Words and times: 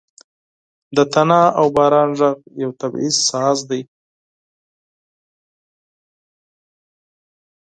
•د 0.95 0.97
تندر 1.13 1.45
او 1.59 1.65
باران 1.75 2.09
ږغ 2.17 2.35
یو 2.63 2.71
طبیعي 2.81 3.11
ساز 3.29 3.57
دی. 3.69 3.81